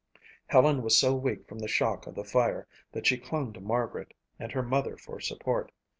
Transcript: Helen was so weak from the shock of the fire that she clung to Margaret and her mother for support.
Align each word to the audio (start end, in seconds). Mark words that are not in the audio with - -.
Helen 0.47 0.81
was 0.81 0.97
so 0.97 1.13
weak 1.13 1.47
from 1.47 1.59
the 1.59 1.67
shock 1.67 2.07
of 2.07 2.15
the 2.15 2.23
fire 2.23 2.65
that 2.91 3.05
she 3.05 3.19
clung 3.19 3.53
to 3.53 3.59
Margaret 3.61 4.15
and 4.39 4.51
her 4.51 4.63
mother 4.63 4.97
for 4.97 5.19
support. 5.19 5.71